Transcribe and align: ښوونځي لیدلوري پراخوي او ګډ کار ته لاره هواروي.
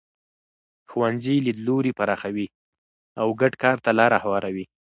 ښوونځي 0.89 1.35
لیدلوري 1.45 1.91
پراخوي 1.99 2.47
او 3.21 3.27
ګډ 3.41 3.53
کار 3.63 3.77
ته 3.85 3.91
لاره 3.99 4.17
هواروي. 4.25 4.65